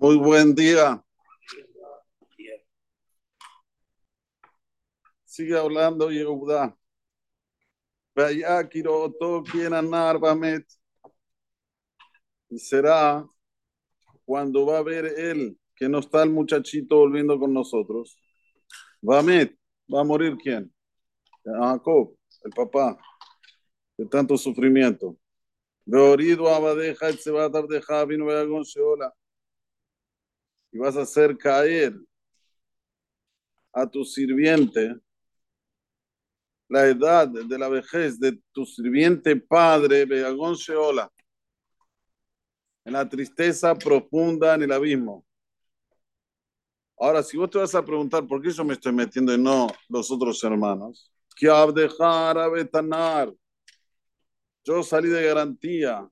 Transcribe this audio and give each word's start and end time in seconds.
Muy 0.00 0.16
buen 0.16 0.54
día. 0.54 1.04
Sigue 5.24 5.58
hablando 5.58 6.12
Yehuda. 6.12 6.78
Vaya, 8.14 8.68
quiero 8.68 9.12
todo 9.18 9.42
quien 9.42 9.74
anar 9.74 10.20
Bamet. 10.20 10.64
Y 12.48 12.60
será 12.60 13.26
cuando 14.24 14.66
va 14.66 14.78
a 14.78 14.82
ver 14.82 15.04
él 15.04 15.58
que 15.74 15.88
no 15.88 15.98
está 15.98 16.22
el 16.22 16.30
muchachito 16.30 16.98
volviendo 16.98 17.36
con 17.36 17.52
nosotros. 17.52 18.16
Bamet, 19.02 19.58
¿va 19.92 20.02
a 20.02 20.04
morir 20.04 20.36
quién? 20.40 20.72
Jacob, 21.44 22.16
el 22.44 22.52
papá, 22.52 22.96
de 23.96 24.06
tanto 24.06 24.38
sufrimiento. 24.38 25.16
Veorido 25.84 26.48
abadeja, 26.48 27.12
se 27.14 27.32
va 27.32 27.44
a 27.44 27.48
dar 27.48 27.66
de 27.66 27.82
Javi, 27.82 28.16
no 28.16 28.26
vaya 28.26 28.48
con 28.48 28.64
y 30.72 30.78
vas 30.78 30.96
a 30.96 31.02
hacer 31.02 31.36
caer 31.36 31.94
a 33.72 33.86
tu 33.86 34.04
sirviente 34.04 34.96
la 36.68 36.86
edad 36.86 37.28
de 37.28 37.58
la 37.58 37.68
vejez 37.68 38.20
de 38.20 38.38
tu 38.52 38.66
sirviente 38.66 39.36
padre, 39.36 40.04
Beagón 40.04 40.54
Sheola, 40.54 41.10
en 42.84 42.92
la 42.92 43.08
tristeza 43.08 43.74
profunda 43.74 44.54
en 44.54 44.62
el 44.62 44.72
abismo. 44.72 45.24
Ahora, 46.98 47.22
si 47.22 47.36
vos 47.36 47.48
te 47.48 47.58
vas 47.58 47.74
a 47.74 47.84
preguntar 47.84 48.26
por 48.26 48.42
qué 48.42 48.50
yo 48.50 48.64
me 48.64 48.74
estoy 48.74 48.92
metiendo 48.92 49.32
y 49.32 49.38
no 49.38 49.68
los 49.88 50.10
otros 50.10 50.42
hermanos, 50.42 51.10
que 51.36 51.46
dejar 51.74 52.36
a 52.36 52.48
Betanar, 52.48 53.32
yo 54.64 54.82
salí 54.82 55.08
de 55.08 55.24
garantía, 55.24 56.06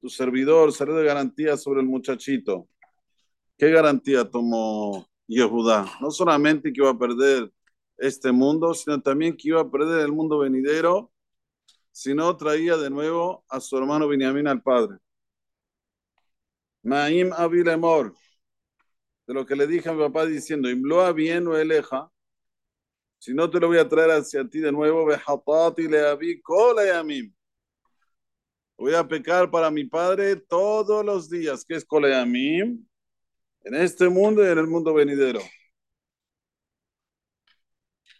tu 0.00 0.10
servidor 0.10 0.72
salió 0.72 0.96
de 0.96 1.04
garantía 1.04 1.56
sobre 1.56 1.80
el 1.80 1.86
muchachito. 1.86 2.68
¿Qué 3.60 3.70
garantía 3.70 4.24
tomó 4.24 5.06
Yehudá? 5.26 5.84
No 6.00 6.10
solamente 6.10 6.72
que 6.72 6.80
iba 6.80 6.88
a 6.88 6.98
perder 6.98 7.52
este 7.98 8.32
mundo, 8.32 8.72
sino 8.72 9.02
también 9.02 9.36
que 9.36 9.48
iba 9.48 9.60
a 9.60 9.70
perder 9.70 10.00
el 10.00 10.12
mundo 10.12 10.38
venidero, 10.38 11.12
sino 11.92 12.34
traía 12.38 12.78
de 12.78 12.88
nuevo 12.88 13.44
a 13.50 13.60
su 13.60 13.76
hermano 13.76 14.08
Benjamín 14.08 14.46
al 14.48 14.62
padre. 14.62 14.96
Maim 16.82 17.34
Abilemor, 17.34 18.14
de 19.26 19.34
lo 19.34 19.44
que 19.44 19.54
le 19.54 19.66
dije 19.66 19.90
a 19.90 19.92
mi 19.92 20.00
papá 20.04 20.24
diciendo, 20.24 20.70
Imloa 20.70 21.12
bien 21.12 21.46
o 21.46 21.54
eleja, 21.54 22.10
si 23.18 23.34
no 23.34 23.50
te 23.50 23.60
lo 23.60 23.66
voy 23.66 23.76
a 23.76 23.86
traer 23.86 24.12
hacia 24.12 24.48
ti 24.48 24.60
de 24.60 24.72
nuevo, 24.72 25.06
y 25.76 25.86
le 25.86 26.00
avi 26.06 26.42
yamim. 26.86 27.34
Voy 28.78 28.94
a 28.94 29.06
pecar 29.06 29.50
para 29.50 29.70
mi 29.70 29.84
padre 29.84 30.36
todos 30.36 31.04
los 31.04 31.28
días, 31.28 31.62
que 31.62 31.74
es 31.74 31.84
kolayamim, 31.84 32.86
en 33.64 33.74
este 33.74 34.08
mundo 34.08 34.44
y 34.44 34.48
en 34.48 34.58
el 34.58 34.66
mundo 34.66 34.94
venidero. 34.94 35.40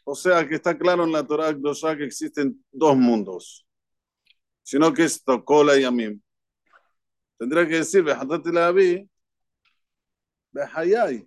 O 0.04 0.14
sea 0.14 0.46
que 0.46 0.56
está 0.56 0.76
claro 0.76 1.04
en 1.04 1.12
la 1.12 1.26
Torah 1.26 1.52
Doshá 1.52 1.96
que 1.96 2.04
existen 2.04 2.64
dos 2.72 2.96
mundos, 2.96 3.66
sino 4.62 4.92
que 4.92 5.04
es 5.04 5.22
Tokola 5.22 5.78
y 5.78 5.84
Amim. 5.84 6.20
Tendría 7.38 7.66
que 7.66 7.76
decir, 7.76 8.04
Lavi, 8.04 9.08
Behayay, 10.52 11.26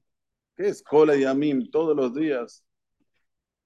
que 0.56 0.68
es 0.68 0.84
Kola 0.84 1.16
y 1.16 1.24
Amim 1.24 1.70
todos 1.72 1.96
los 1.96 2.14
días. 2.14 2.64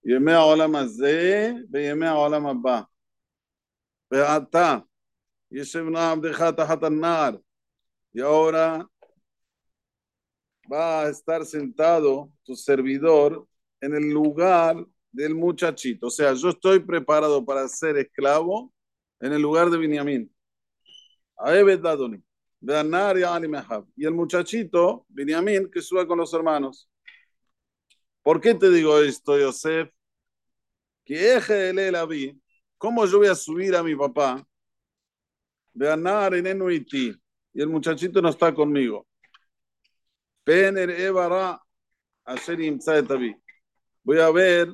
Yemea 0.03 0.45
Olam 0.45 0.87
Ze, 0.87 1.63
Beyemea 1.67 2.15
Olam 2.15 2.45
Abba. 2.47 2.89
Beata, 4.09 4.85
Yeshevna 5.49 6.11
Abdeja 6.11 6.55
Tahat 6.55 6.89
Nar. 6.89 7.41
Y 8.13 8.21
ahora 8.21 8.87
va 10.71 11.03
a 11.03 11.09
estar 11.09 11.45
sentado 11.45 12.31
tu 12.43 12.55
servidor 12.55 13.47
en 13.81 13.95
el 13.95 14.09
lugar 14.09 14.85
del 15.11 15.35
muchachito. 15.35 16.07
O 16.07 16.11
sea, 16.11 16.33
yo 16.33 16.49
estoy 16.49 16.79
preparado 16.79 17.43
para 17.45 17.67
ser 17.67 17.97
esclavo 17.97 18.73
en 19.19 19.33
el 19.33 19.41
lugar 19.41 19.69
de 19.69 19.77
Binyamin. 19.77 20.33
Y 23.95 24.05
el 24.05 24.13
muchachito, 24.13 25.05
Binyamin, 25.09 25.69
que 25.71 25.81
suba 25.81 26.07
con 26.07 26.17
los 26.17 26.33
hermanos. 26.33 26.89
¿Por 28.23 28.41
qué 28.41 28.53
te 28.55 28.69
digo 28.69 28.99
esto, 28.99 29.37
Yosef? 29.39 29.89
Que 31.05 31.35
eje 31.35 31.69
el 31.69 32.07
vi. 32.07 32.39
¿Cómo 32.77 33.05
yo 33.05 33.19
voy 33.19 33.27
a 33.27 33.35
subir 33.35 33.75
a 33.75 33.83
mi 33.83 33.95
papá? 33.95 34.45
Beanar 35.73 36.33
en 36.35 36.45
Y 37.53 37.61
el 37.61 37.67
muchachito 37.69 38.21
no 38.21 38.29
está 38.29 38.53
conmigo. 38.53 39.07
Voy 44.01 44.19
a 44.19 44.31
ver 44.31 44.73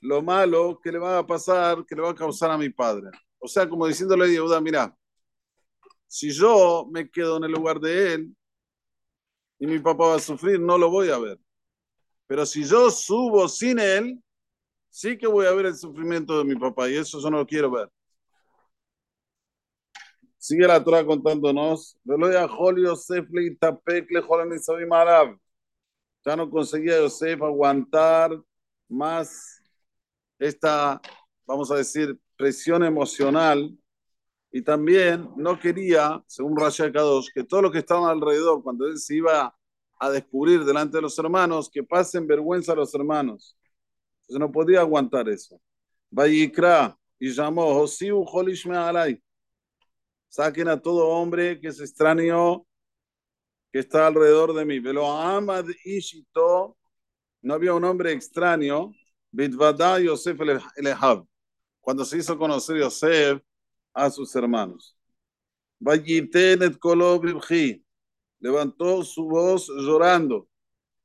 lo 0.00 0.20
malo 0.20 0.78
que 0.82 0.92
le 0.92 0.98
va 0.98 1.16
a 1.16 1.26
pasar, 1.26 1.86
que 1.86 1.94
le 1.94 2.02
va 2.02 2.10
a 2.10 2.14
causar 2.14 2.50
a 2.50 2.58
mi 2.58 2.68
padre. 2.68 3.08
O 3.38 3.48
sea, 3.48 3.66
como 3.66 3.86
diciéndole 3.86 4.26
a 4.26 4.28
Yehuda, 4.28 4.60
mira, 4.60 4.94
si 6.06 6.30
yo 6.30 6.86
me 6.92 7.10
quedo 7.10 7.38
en 7.38 7.44
el 7.44 7.52
lugar 7.52 7.80
de 7.80 8.12
él 8.12 8.36
y 9.58 9.66
mi 9.66 9.78
papá 9.78 10.08
va 10.08 10.16
a 10.16 10.20
sufrir, 10.20 10.60
no 10.60 10.76
lo 10.76 10.90
voy 10.90 11.08
a 11.08 11.18
ver. 11.18 11.40
Pero 12.26 12.44
si 12.44 12.62
yo 12.62 12.90
subo 12.90 13.48
sin 13.48 13.78
él, 13.78 14.22
sí 14.90 15.16
que 15.16 15.26
voy 15.26 15.46
a 15.46 15.52
ver 15.52 15.66
el 15.66 15.74
sufrimiento 15.74 16.36
de 16.36 16.44
mi 16.44 16.56
papá 16.56 16.90
y 16.90 16.96
eso 16.96 17.18
yo 17.18 17.30
no 17.30 17.38
lo 17.38 17.46
quiero 17.46 17.70
ver. 17.70 17.88
Sigue 20.42 20.66
la 20.66 20.82
Torah 20.82 21.06
contándonos. 21.06 21.96
Ya 26.24 26.36
no 26.36 26.50
conseguía 26.50 26.98
Yosef 26.98 27.42
aguantar 27.42 28.42
más 28.88 29.62
esta, 30.40 31.00
vamos 31.46 31.70
a 31.70 31.76
decir, 31.76 32.18
presión 32.36 32.82
emocional. 32.82 33.70
Y 34.50 34.62
también 34.62 35.30
no 35.36 35.60
quería, 35.60 36.20
según 36.26 36.56
Rasha 36.56 36.90
Kadosh, 36.90 37.28
que 37.32 37.44
todos 37.44 37.62
los 37.62 37.70
que 37.70 37.78
estaban 37.78 38.10
alrededor, 38.10 38.64
cuando 38.64 38.88
él 38.88 38.98
se 38.98 39.14
iba 39.14 39.56
a 40.00 40.10
descubrir 40.10 40.64
delante 40.64 40.96
de 40.96 41.02
los 41.02 41.16
hermanos, 41.20 41.70
que 41.70 41.84
pasen 41.84 42.26
vergüenza 42.26 42.72
a 42.72 42.76
los 42.76 42.92
hermanos. 42.96 43.56
Entonces 44.22 44.40
no 44.40 44.50
podía 44.50 44.80
aguantar 44.80 45.28
eso. 45.28 45.60
Vayikra 46.10 46.98
y 47.20 47.30
llamó 47.30 47.74
Josiu 47.74 48.24
Holishme 48.26 48.76
Alay 48.76 49.22
saquen 50.32 50.66
a 50.68 50.80
todo 50.80 51.08
hombre 51.08 51.60
que 51.60 51.68
es 51.68 51.78
extraño, 51.78 52.64
que 53.70 53.80
está 53.80 54.06
alrededor 54.06 54.54
de 54.54 54.64
mí. 54.64 54.80
Velo 54.80 55.06
Amad 55.06 55.66
Ishito, 55.84 56.78
no 57.42 57.54
había 57.54 57.74
un 57.74 57.84
hombre 57.84 58.12
extraño, 58.12 58.94
Bitvada 59.30 60.00
Yosef 60.00 60.40
Elehab, 60.76 61.26
cuando 61.82 62.02
se 62.06 62.16
hizo 62.16 62.38
conocer 62.38 62.78
Yosef 62.78 63.42
a 63.92 64.08
sus 64.08 64.34
hermanos. 64.34 64.96
Vayitenet 65.78 66.78
Kolobibji, 66.78 67.84
levantó 68.40 69.04
su 69.04 69.28
voz 69.28 69.68
llorando. 69.68 70.48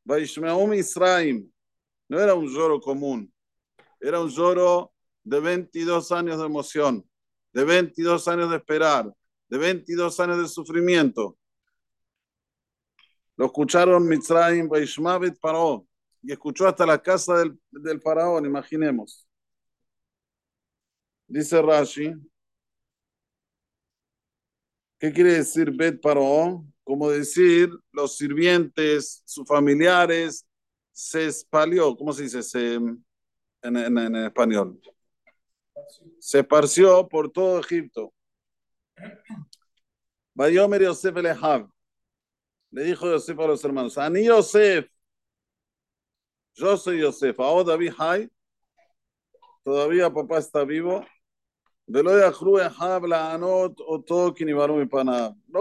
Vaishmeum 0.05 0.73
Israim, 0.73 1.51
no 2.07 2.17
era 2.17 2.33
un 2.33 2.47
lloro 2.47 2.79
común, 2.79 3.29
era 3.99 4.21
un 4.21 4.29
lloro 4.29 4.93
de 5.21 5.41
22 5.41 6.13
años 6.13 6.39
de 6.39 6.45
emoción 6.45 7.05
de 7.57 7.63
22 7.63 8.27
años 8.27 8.51
de 8.51 8.57
esperar, 8.57 9.11
de 9.49 9.57
22 9.57 10.19
años 10.19 10.37
de 10.37 10.47
sufrimiento. 10.47 11.35
Lo 13.35 13.47
escucharon 13.47 14.07
Mitzrayim, 14.07 14.69
Vaishmavit, 14.69 15.39
Paró, 15.39 15.87
y 16.21 16.31
escuchó 16.33 16.67
hasta 16.67 16.85
la 16.85 17.01
casa 17.01 17.39
del, 17.39 17.59
del 17.71 17.99
faraón, 17.99 18.45
imaginemos. 18.45 19.27
Dice 21.27 21.59
Rashi, 21.59 22.13
¿qué 24.99 25.11
quiere 25.11 25.33
decir 25.33 25.71
Bet 25.71 25.99
Paró? 25.99 26.63
Como 26.83 27.09
decir, 27.09 27.71
los 27.91 28.17
sirvientes, 28.17 29.23
sus 29.25 29.47
familiares, 29.47 30.45
se 30.91 31.25
espalió, 31.25 31.97
¿cómo 31.97 32.13
se 32.13 32.21
dice 32.21 32.75
en, 32.75 33.03
en, 33.63 33.97
en 33.97 34.15
español? 34.17 34.79
Se 36.19 36.39
esparció 36.39 37.07
por 37.07 37.31
todo 37.31 37.59
Egipto. 37.59 38.13
Bayomer 40.33 40.83
Yosef 40.83 41.15
Elehav. 41.17 41.69
Le 42.71 42.83
dijo 42.83 43.09
Yosef 43.09 43.39
a 43.39 43.47
los 43.47 43.63
hermanos, 43.63 43.97
Ani 43.97 44.25
Yosef, 44.25 44.87
yo 46.53 46.75
soy 46.75 46.99
Yosef, 46.99 47.39
ahora 47.39 47.63
David 47.71 47.93
Hay, 47.97 48.29
todavía 49.63 50.11
papá 50.11 50.39
está 50.39 50.63
vivo. 50.63 51.05
No 51.87 52.03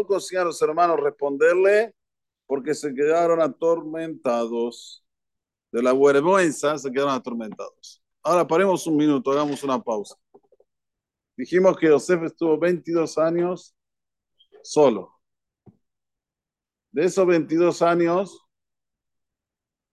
consigan 0.05 0.47
los 0.47 0.61
hermanos 0.63 0.99
responderle 1.01 1.95
porque 2.47 2.75
se 2.75 2.93
quedaron 2.93 3.41
atormentados. 3.41 5.05
De 5.71 5.83
la 5.83 5.93
vergüenza 5.93 6.79
se 6.79 6.91
quedaron 6.91 7.15
atormentados. 7.15 8.03
Ahora 8.27 8.45
paremos 8.45 8.85
un 8.89 8.97
minuto, 8.97 9.31
hagamos 9.31 9.63
una 9.63 9.81
pausa. 9.81 10.17
Dijimos 11.37 11.77
que 11.77 11.89
José 11.89 12.19
estuvo 12.25 12.59
22 12.59 13.19
años 13.19 13.73
solo. 14.65 15.15
De 16.91 17.05
esos 17.05 17.25
22 17.25 17.83
años, 17.83 18.45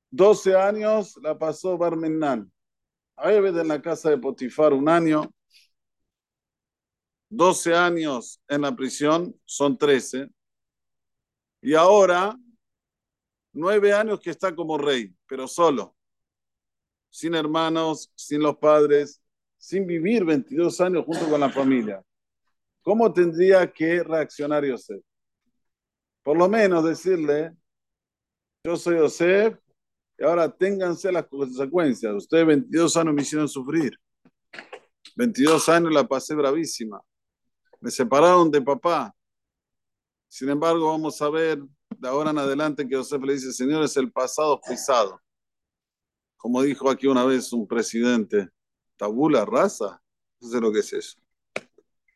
12 0.09 0.55
años 0.55 1.15
la 1.21 1.37
pasó 1.37 1.77
Barmenán. 1.77 2.51
Ayobed 3.17 3.55
en 3.55 3.67
la 3.67 3.79
casa 3.79 4.09
de 4.09 4.17
Potifar 4.17 4.73
un 4.73 4.89
año, 4.89 5.31
12 7.29 7.75
años 7.75 8.41
en 8.47 8.61
la 8.61 8.75
prisión, 8.75 9.39
son 9.45 9.77
13. 9.77 10.27
Y 11.61 11.75
ahora, 11.75 12.35
9 13.51 13.93
años 13.93 14.19
que 14.19 14.31
está 14.31 14.55
como 14.55 14.79
rey, 14.79 15.15
pero 15.27 15.47
solo, 15.47 15.95
sin 17.13 17.35
hermanos, 17.35 18.11
sin 18.15 18.41
los 18.41 18.57
padres, 18.57 19.21
sin 19.55 19.85
vivir 19.85 20.25
22 20.25 20.81
años 20.81 21.05
junto 21.05 21.29
con 21.29 21.39
la 21.39 21.49
familia. 21.51 22.03
¿Cómo 22.81 23.13
tendría 23.13 23.71
que 23.71 24.01
reaccionar 24.01 24.65
Yosef? 24.65 24.99
Por 26.23 26.35
lo 26.35 26.49
menos 26.49 26.83
decirle, 26.83 27.55
yo 28.63 28.75
soy 28.75 28.97
Yosef 28.97 29.55
y 30.17 30.23
ahora 30.23 30.49
ténganse 30.49 31.11
las 31.11 31.27
consecuencias. 31.27 32.15
Ustedes 32.15 32.47
22 32.47 32.97
años 32.97 33.13
me 33.13 33.21
hicieron 33.21 33.47
sufrir. 33.47 33.95
22 35.15 35.69
años 35.69 35.93
la 35.93 36.07
pasé 36.07 36.33
bravísima. 36.33 36.99
Me 37.79 37.91
separaron 37.91 38.49
de 38.49 38.59
papá. 38.59 39.15
Sin 40.27 40.49
embargo, 40.49 40.87
vamos 40.87 41.21
a 41.21 41.29
ver 41.29 41.61
de 41.95 42.07
ahora 42.07 42.31
en 42.31 42.39
adelante 42.39 42.87
que 42.87 42.95
José 42.95 43.19
le 43.19 43.33
dice, 43.33 43.53
Señor, 43.53 43.83
es 43.83 43.95
el 43.97 44.11
pasado 44.11 44.59
pisado. 44.67 45.21
Como 46.43 46.61
dijo 46.61 46.89
aquí 46.89 47.07
una 47.07 47.23
vez 47.23 47.53
un 47.53 47.65
presidente, 47.65 48.49
tabula 48.97 49.45
rasa. 49.45 50.03
No 50.41 50.49
sé 50.49 50.59
lo 50.59 50.73
que 50.73 50.79
es 50.79 50.91
eso 50.91 51.23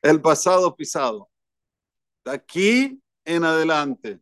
el 0.01 0.21
pasado 0.21 0.75
pisado. 0.75 1.29
De 2.24 2.31
aquí 2.31 3.01
en 3.25 3.44
adelante. 3.44 4.21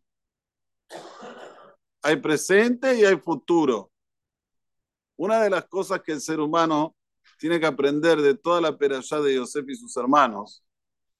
Hay 2.01 2.17
presente 2.17 2.95
y 2.95 3.05
hay 3.05 3.17
futuro. 3.17 3.91
Una 5.17 5.41
de 5.41 5.49
las 5.49 5.65
cosas 5.65 6.01
que 6.01 6.11
el 6.11 6.21
ser 6.21 6.39
humano 6.39 6.95
tiene 7.39 7.59
que 7.59 7.65
aprender 7.65 8.21
de 8.21 8.35
toda 8.35 8.61
la 8.61 8.77
perashá 8.77 9.19
de 9.21 9.35
Yosef 9.35 9.67
y 9.67 9.75
sus 9.75 9.95
hermanos, 9.97 10.63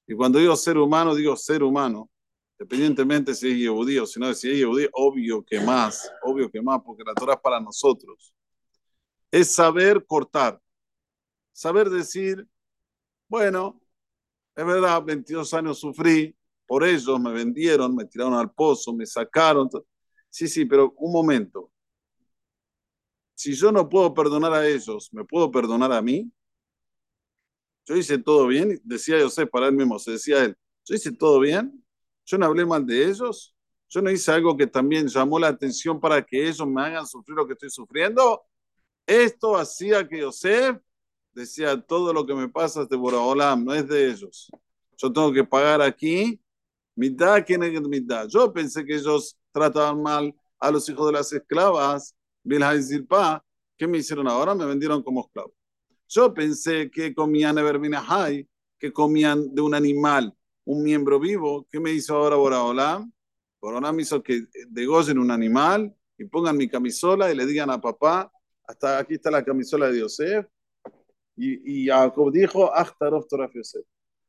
y 0.06 0.14
cuando 0.14 0.38
digo 0.38 0.54
ser 0.54 0.78
humano, 0.78 1.14
digo 1.14 1.36
ser 1.36 1.62
humano, 1.62 2.08
independientemente 2.58 3.34
si 3.34 3.64
es 3.64 3.70
judío 3.70 4.04
o 4.04 4.06
si 4.06 4.20
no 4.20 4.32
si 4.32 4.50
es 4.50 4.64
judío, 4.64 4.88
obvio 4.92 5.44
que 5.44 5.60
más, 5.60 6.10
obvio 6.22 6.50
que 6.50 6.62
más, 6.62 6.80
porque 6.84 7.02
la 7.04 7.14
Torah 7.14 7.34
es 7.34 7.40
para 7.40 7.60
nosotros, 7.60 8.32
es 9.36 9.54
saber 9.54 10.04
cortar, 10.06 10.60
saber 11.52 11.90
decir, 11.90 12.46
bueno, 13.28 13.80
es 14.54 14.64
verdad, 14.64 15.02
22 15.04 15.52
años 15.52 15.78
sufrí, 15.78 16.34
por 16.66 16.84
ellos 16.84 17.20
me 17.20 17.32
vendieron, 17.32 17.94
me 17.94 18.06
tiraron 18.06 18.34
al 18.34 18.50
pozo, 18.50 18.94
me 18.94 19.04
sacaron. 19.04 19.68
Sí, 20.30 20.48
sí, 20.48 20.64
pero 20.64 20.94
un 20.96 21.12
momento. 21.12 21.70
Si 23.34 23.52
yo 23.54 23.70
no 23.70 23.88
puedo 23.88 24.14
perdonar 24.14 24.54
a 24.54 24.66
ellos, 24.66 25.10
¿me 25.12 25.24
puedo 25.24 25.50
perdonar 25.50 25.92
a 25.92 26.00
mí? 26.00 26.32
Yo 27.84 27.94
hice 27.94 28.18
todo 28.18 28.46
bien, 28.46 28.80
decía 28.84 29.20
José 29.22 29.46
para 29.46 29.68
él 29.68 29.74
mismo, 29.74 29.98
se 29.98 30.12
decía 30.12 30.44
él, 30.44 30.56
yo 30.86 30.94
hice 30.94 31.12
todo 31.12 31.38
bien, 31.40 31.84
yo 32.24 32.38
no 32.38 32.46
hablé 32.46 32.64
mal 32.64 32.84
de 32.86 33.04
ellos, 33.04 33.54
yo 33.88 34.00
no 34.00 34.10
hice 34.10 34.32
algo 34.32 34.56
que 34.56 34.66
también 34.66 35.06
llamó 35.08 35.38
la 35.38 35.48
atención 35.48 36.00
para 36.00 36.24
que 36.24 36.48
ellos 36.48 36.66
me 36.66 36.80
hagan 36.80 37.06
sufrir 37.06 37.36
lo 37.36 37.46
que 37.46 37.52
estoy 37.52 37.70
sufriendo. 37.70 38.42
Esto 39.06 39.56
hacía 39.56 40.06
que 40.06 40.22
José 40.22 40.80
decía, 41.32 41.80
todo 41.80 42.12
lo 42.12 42.26
que 42.26 42.34
me 42.34 42.48
pasa 42.48 42.82
es 42.82 42.88
de 42.88 42.96
Boraholam, 42.96 43.64
no 43.64 43.72
es 43.72 43.86
de 43.86 44.10
ellos. 44.10 44.50
Yo 44.96 45.12
tengo 45.12 45.32
que 45.32 45.44
pagar 45.44 45.80
aquí 45.82 46.40
mitad 46.96 47.44
que 47.44 47.58
mitad. 47.58 48.26
Yo 48.28 48.52
pensé 48.52 48.84
que 48.84 48.96
ellos 48.96 49.36
trataban 49.52 50.02
mal 50.02 50.34
a 50.58 50.70
los 50.70 50.88
hijos 50.88 51.06
de 51.06 51.12
las 51.12 51.32
esclavas, 51.32 52.16
Bilha 52.42 52.80
Zilpa, 52.82 53.44
¿qué 53.76 53.86
me 53.86 53.98
hicieron 53.98 54.26
ahora? 54.26 54.54
Me 54.54 54.64
vendieron 54.64 55.02
como 55.02 55.20
esclavo. 55.20 55.52
Yo 56.08 56.32
pensé 56.32 56.90
que 56.90 57.14
comían 57.14 57.58
Everminahai, 57.58 58.48
que 58.78 58.92
comían 58.92 59.54
de 59.54 59.60
un 59.60 59.74
animal, 59.74 60.34
un 60.64 60.82
miembro 60.82 61.18
vivo. 61.20 61.66
¿Qué 61.70 61.80
me 61.80 61.92
hizo 61.92 62.16
ahora 62.16 62.36
Boraholam? 62.36 63.12
Boraholam 63.60 64.00
hizo 64.00 64.22
que 64.22 64.46
degollen 64.68 65.18
un 65.18 65.30
animal 65.30 65.94
y 66.16 66.24
pongan 66.24 66.56
mi 66.56 66.68
camisola 66.68 67.30
y 67.30 67.36
le 67.36 67.44
digan 67.44 67.70
a 67.70 67.80
papá, 67.80 68.30
hasta 68.66 68.98
aquí 68.98 69.14
está 69.14 69.30
la 69.30 69.44
camisola 69.44 69.90
de 69.90 70.00
Yosef, 70.00 70.46
y, 71.36 71.84
y 71.84 71.88
Jacob 71.88 72.32
dijo, 72.32 72.70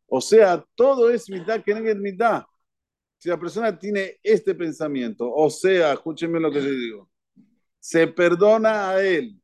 O 0.08 0.22
sea, 0.22 0.66
todo 0.76 1.10
es 1.10 1.30
mitad 1.30 1.64
que 1.64 1.74
no 1.74 1.88
es 1.88 1.96
mitad. 1.96 2.44
Si 3.18 3.30
la 3.30 3.40
persona 3.40 3.78
tiene 3.78 4.18
este 4.22 4.54
pensamiento, 4.54 5.32
o 5.34 5.50
sea, 5.50 5.94
escúchenme 5.94 6.40
lo 6.40 6.52
que 6.52 6.62
le 6.62 6.72
digo, 6.72 7.10
se 7.80 8.08
perdona 8.08 8.92
a 8.92 9.04
él. 9.04 9.42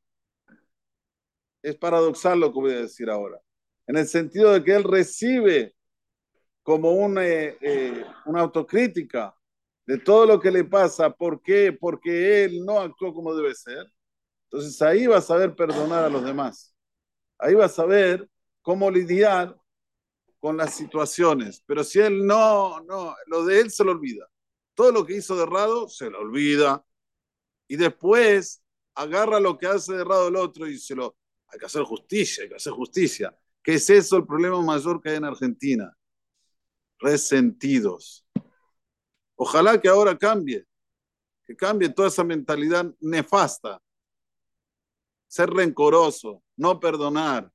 Es 1.62 1.76
paradoxal 1.78 2.40
lo 2.40 2.52
que 2.52 2.60
voy 2.60 2.74
a 2.74 2.82
decir 2.82 3.10
ahora. 3.10 3.40
En 3.88 3.98
el 3.98 4.08
sentido 4.08 4.52
de 4.54 4.64
que 4.64 4.76
él 4.76 4.84
recibe 4.84 5.74
como 6.62 6.92
una, 6.92 7.26
eh, 7.26 7.58
eh, 7.62 8.06
una 8.26 8.42
autocrítica 8.42 9.36
de 9.86 9.98
todo 9.98 10.26
lo 10.26 10.40
que 10.40 10.52
le 10.52 10.64
pasa. 10.64 11.10
¿Por 11.10 11.42
qué? 11.42 11.74
Porque 11.74 12.46
él 12.46 12.66
no 12.66 12.80
actuó 12.80 13.14
como 13.14 13.36
debe 13.36 13.54
ser. 13.56 13.86
Entonces 14.54 14.80
ahí 14.84 15.08
va 15.08 15.18
a 15.18 15.22
saber 15.22 15.56
perdonar 15.56 16.04
a 16.04 16.10
los 16.10 16.24
demás. 16.24 16.76
Ahí 17.40 17.56
vas 17.56 17.80
a 17.80 17.88
ver 17.88 18.30
cómo 18.62 18.92
lidiar 18.92 19.60
con 20.38 20.58
las 20.58 20.76
situaciones. 20.76 21.64
Pero 21.66 21.84
si 21.84 22.00
él 22.00 22.24
no, 22.24 22.80
no, 22.82 23.16
lo 23.26 23.46
de 23.46 23.62
él 23.62 23.72
se 23.72 23.84
lo 23.84 23.94
olvida. 23.94 24.30
Todo 24.76 24.92
lo 24.92 25.08
que 25.08 25.16
hizo 25.16 25.36
de 25.36 25.42
errado 25.42 25.90
se 25.90 26.08
lo 26.08 26.20
olvida. 26.20 26.86
Y 27.68 27.78
después 27.78 28.62
agarra 28.94 29.40
lo 29.40 29.58
que 29.58 29.66
hace 29.66 29.94
de 29.94 30.02
errado 30.02 30.28
el 30.28 30.36
otro 30.36 30.68
y 30.68 30.78
se 30.78 30.94
lo... 30.94 31.18
Hay 31.48 31.58
que 31.58 31.66
hacer 31.66 31.82
justicia, 31.82 32.44
hay 32.44 32.50
que 32.50 32.58
hacer 32.58 32.74
justicia. 32.74 33.36
¿Qué 33.64 33.74
es 33.74 33.90
eso 33.90 34.18
el 34.18 34.28
problema 34.28 34.62
mayor 34.62 35.02
que 35.02 35.10
hay 35.10 35.16
en 35.16 35.26
Argentina? 35.26 35.98
Resentidos. 37.00 38.24
Ojalá 39.36 39.82
que 39.82 39.90
ahora 39.90 40.16
cambie, 40.16 40.68
que 41.44 41.56
cambie 41.56 41.90
toda 41.90 42.10
esa 42.10 42.24
mentalidad 42.24 42.94
nefasta 43.00 43.82
ser 45.34 45.50
rencoroso, 45.50 46.44
no 46.56 46.80
perdonar. 46.80 47.52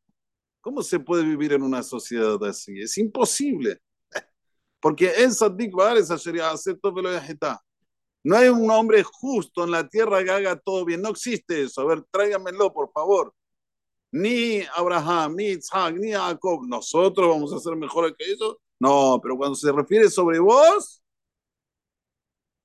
¿Cómo 0.60 0.82
se 0.82 0.98
puede 0.98 1.22
vivir 1.22 1.52
en 1.52 1.62
una 1.62 1.84
sociedad 1.84 2.42
así? 2.42 2.80
Es 2.80 2.98
imposible. 2.98 3.78
Porque 4.80 5.12
en 5.18 5.32
Sadik 5.32 5.72
no 8.24 8.36
hay 8.36 8.48
un 8.48 8.68
hombre 8.68 9.04
justo 9.04 9.62
en 9.62 9.70
la 9.70 9.88
tierra 9.88 10.24
que 10.24 10.30
haga 10.32 10.58
todo 10.58 10.84
bien. 10.84 11.00
No 11.00 11.10
existe 11.10 11.62
eso. 11.62 11.82
A 11.82 11.84
ver, 11.84 12.02
tráigamelo, 12.10 12.72
por 12.72 12.90
favor. 12.90 13.32
Ni 14.10 14.62
Abraham, 14.74 15.36
ni 15.36 15.44
Isaac, 15.50 15.94
ni 16.00 16.10
Jacob. 16.10 16.66
Nosotros 16.66 17.28
vamos 17.28 17.52
a 17.52 17.60
ser 17.60 17.76
mejores 17.76 18.12
que 18.18 18.24
ellos. 18.28 18.56
No, 18.80 19.20
pero 19.22 19.36
cuando 19.36 19.54
se 19.54 19.70
refiere 19.70 20.10
sobre 20.10 20.40
vos, 20.40 21.00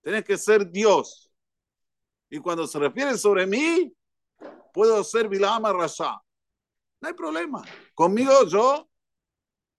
tenés 0.02 0.26
que 0.26 0.38
ser 0.40 0.72
Dios. 0.72 1.32
Y 2.32 2.40
cuando 2.40 2.66
se 2.66 2.80
refiere 2.80 3.16
sobre 3.16 3.46
mí, 3.46 3.94
puedo 4.74 5.04
ser 5.04 5.30
Bilama 5.30 5.72
Rasha. 5.72 6.22
No 7.00 7.08
hay 7.08 7.14
problema. 7.14 7.64
Conmigo 7.94 8.46
yo 8.48 8.90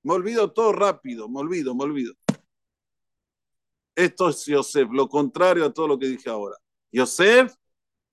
me 0.03 0.15
olvido 0.15 0.53
todo 0.53 0.73
rápido, 0.73 1.29
me 1.29 1.41
olvido, 1.41 1.75
me 1.75 1.85
olvido. 1.85 2.15
Esto 3.95 4.29
es 4.29 4.45
Yosef, 4.47 4.89
lo 4.91 5.09
contrario 5.09 5.65
a 5.65 5.73
todo 5.73 5.89
lo 5.89 5.99
que 5.99 6.07
dije 6.07 6.29
ahora. 6.29 6.57
Yosef 6.93 7.55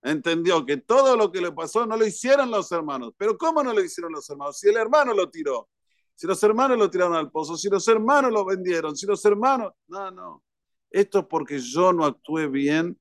entendió 0.02 0.64
que 0.64 0.78
todo 0.78 1.16
lo 1.16 1.30
que 1.30 1.40
le 1.40 1.52
pasó 1.52 1.86
no 1.86 1.96
lo 1.96 2.06
hicieron 2.06 2.50
los 2.50 2.70
hermanos. 2.72 3.12
Pero 3.16 3.36
¿cómo 3.36 3.62
no 3.62 3.72
lo 3.72 3.82
hicieron 3.82 4.12
los 4.12 4.28
hermanos? 4.28 4.58
Si 4.58 4.68
el 4.68 4.76
hermano 4.76 5.12
lo 5.12 5.30
tiró, 5.30 5.68
si 6.14 6.26
los 6.26 6.42
hermanos 6.42 6.78
lo 6.78 6.90
tiraron 6.90 7.16
al 7.16 7.30
pozo, 7.30 7.56
si 7.56 7.68
los 7.68 7.86
hermanos 7.88 8.32
lo 8.32 8.44
vendieron, 8.44 8.96
si 8.96 9.06
los 9.06 9.24
hermanos... 9.24 9.72
No, 9.88 10.10
no. 10.10 10.44
Esto 10.90 11.20
es 11.20 11.26
porque 11.26 11.58
yo 11.58 11.92
no 11.92 12.04
actué 12.04 12.48
bien 12.48 12.98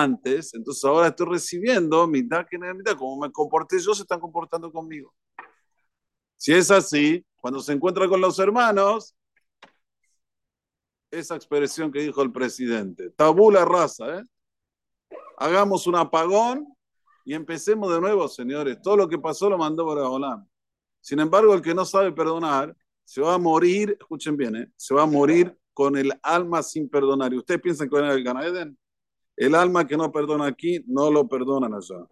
antes, 0.00 0.54
entonces 0.54 0.84
ahora 0.84 1.08
estoy 1.08 1.26
recibiendo 1.26 2.06
mitad 2.06 2.46
que 2.48 2.58
mitad, 2.58 2.96
como 2.96 3.20
me 3.20 3.30
comporté 3.30 3.78
yo, 3.78 3.94
se 3.94 4.02
están 4.02 4.20
comportando 4.20 4.72
conmigo. 4.72 5.14
Si 6.36 6.52
es 6.52 6.70
así, 6.70 7.24
cuando 7.36 7.60
se 7.60 7.72
encuentra 7.72 8.08
con 8.08 8.20
los 8.20 8.38
hermanos, 8.38 9.14
esa 11.10 11.36
expresión 11.36 11.92
que 11.92 12.00
dijo 12.00 12.22
el 12.22 12.32
presidente, 12.32 13.10
tabula 13.10 13.64
raza, 13.64 14.18
¿eh? 14.18 14.24
hagamos 15.36 15.86
un 15.86 15.96
apagón 15.96 16.66
y 17.24 17.34
empecemos 17.34 17.92
de 17.92 18.00
nuevo, 18.00 18.26
señores. 18.28 18.78
Todo 18.82 18.96
lo 18.96 19.08
que 19.08 19.18
pasó 19.18 19.48
lo 19.48 19.58
mandó 19.58 19.86
para 19.86 20.08
volar. 20.08 20.38
Sin 21.00 21.20
embargo, 21.20 21.54
el 21.54 21.62
que 21.62 21.74
no 21.74 21.84
sabe 21.84 22.12
perdonar, 22.12 22.74
se 23.04 23.20
va 23.20 23.34
a 23.34 23.38
morir, 23.38 23.96
escuchen 24.00 24.36
bien, 24.36 24.56
¿eh? 24.56 24.72
se 24.76 24.94
va 24.94 25.02
a 25.02 25.06
morir 25.06 25.56
con 25.74 25.96
el 25.96 26.12
alma 26.22 26.62
sin 26.62 26.88
perdonar. 26.88 27.32
¿Y 27.32 27.38
ustedes 27.38 27.60
piensan 27.60 27.88
que 27.88 27.96
van 27.96 28.10
a 28.10 28.14
ir 28.14 28.28
al 28.28 28.44
Eden? 28.44 28.78
El 29.36 29.54
alma 29.54 29.86
que 29.86 29.96
no 29.96 30.12
perdona 30.12 30.46
aquí, 30.46 30.84
no 30.86 31.10
lo 31.10 31.28
perdonan 31.28 31.74
allá. 31.74 32.06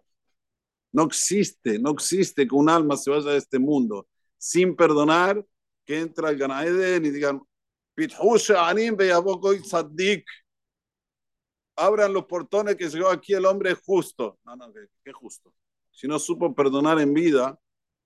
No 0.91 1.03
existe, 1.03 1.79
no 1.79 1.91
existe 1.91 2.47
que 2.47 2.55
un 2.55 2.69
alma 2.69 2.97
se 2.97 3.09
vaya 3.09 3.31
de 3.31 3.37
este 3.37 3.59
mundo 3.59 4.07
sin 4.37 4.75
perdonar, 4.75 5.45
que 5.85 5.99
entra 5.99 6.29
al 6.29 6.37
Ganaeden 6.37 7.05
y 7.05 7.11
digan, 7.11 7.41
abran 11.75 12.13
los 12.13 12.25
portones 12.25 12.75
que 12.75 12.89
llegó 12.89 13.09
aquí 13.09 13.33
el 13.33 13.45
hombre 13.45 13.75
justo. 13.75 14.39
No, 14.43 14.55
no, 14.55 14.71
qué, 15.03 15.11
justo. 15.13 15.53
Si 15.91 16.07
no 16.07 16.17
supo 16.19 16.53
perdonar 16.55 16.99
en 16.99 17.13
vida, 17.13 17.59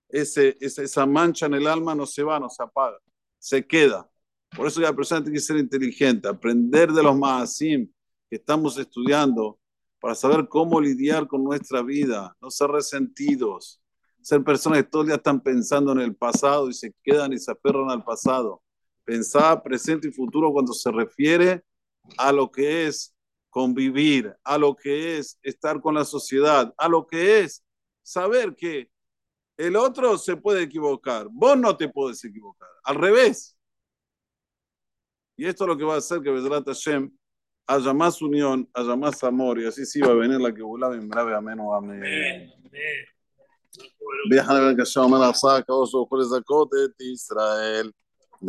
ese, 0.08 0.56
esa, 0.60 1.06
mancha 1.06 1.46
en 1.46 1.54
el 1.54 1.66
alma 1.66 1.94
no 1.94 2.06
se 2.06 2.22
va, 2.22 2.38
no 2.38 2.50
se 2.50 2.62
apaga, 2.62 2.98
se 3.38 3.66
queda. 3.66 4.08
Por 4.54 4.66
eso 4.66 4.80
la 4.80 4.94
persona 4.94 5.22
tiene 5.22 5.38
que 5.38 5.42
ser 5.42 5.56
inteligente, 5.56 6.28
aprender 6.28 6.92
de 6.92 7.02
los 7.02 7.16
maasim 7.16 7.90
que 8.36 8.40
estamos 8.40 8.76
estudiando 8.76 9.58
para 9.98 10.14
saber 10.14 10.46
cómo 10.46 10.78
lidiar 10.78 11.26
con 11.26 11.42
nuestra 11.42 11.82
vida, 11.82 12.36
no 12.38 12.50
ser 12.50 12.68
resentidos, 12.68 13.80
ser 14.20 14.44
personas 14.44 14.82
que 14.82 14.90
todo 14.90 15.02
el 15.02 15.08
día 15.08 15.16
están 15.16 15.40
pensando 15.40 15.92
en 15.92 16.00
el 16.00 16.14
pasado 16.14 16.68
y 16.68 16.74
se 16.74 16.92
quedan 17.02 17.32
y 17.32 17.38
se 17.38 17.50
aferran 17.50 17.90
al 17.90 18.04
pasado. 18.04 18.62
Pensar 19.04 19.62
presente 19.62 20.08
y 20.08 20.12
futuro 20.12 20.52
cuando 20.52 20.74
se 20.74 20.90
refiere 20.90 21.64
a 22.18 22.30
lo 22.30 22.50
que 22.50 22.86
es 22.86 23.14
convivir, 23.48 24.36
a 24.44 24.58
lo 24.58 24.76
que 24.76 25.16
es 25.16 25.38
estar 25.42 25.80
con 25.80 25.94
la 25.94 26.04
sociedad, 26.04 26.74
a 26.76 26.88
lo 26.88 27.06
que 27.06 27.40
es 27.40 27.64
saber 28.02 28.54
que 28.54 28.90
el 29.56 29.76
otro 29.76 30.18
se 30.18 30.36
puede 30.36 30.64
equivocar, 30.64 31.28
vos 31.30 31.56
no 31.56 31.74
te 31.74 31.88
puedes 31.88 32.22
equivocar, 32.22 32.68
al 32.84 32.96
revés. 32.96 33.56
Y 35.38 35.46
esto 35.46 35.64
es 35.64 35.68
lo 35.68 35.78
que 35.78 35.84
va 35.84 35.94
a 35.94 35.98
hacer 35.98 36.20
que 36.20 36.30
Bezrat 36.30 36.66
Hashem 36.66 37.10
haya 37.66 37.92
más 37.92 38.22
unión, 38.22 38.68
haya 38.72 38.96
más 38.96 39.22
amor, 39.24 39.60
y 39.60 39.66
así 39.66 39.84
sí 39.84 40.00
va 40.00 40.12
a 40.12 40.14
venir 40.14 40.40
la 40.40 40.54
que 40.54 40.62
volaba 40.62 40.94
en 40.94 41.08
breve, 41.08 41.34
amén 41.34 41.58
o 41.60 41.74
amén. 41.74 42.52
Viajan 44.30 44.56
a 44.56 44.60
ver 44.60 44.76
que 44.76 44.86
se 44.86 45.00
llama 45.00 45.18
la 45.18 45.32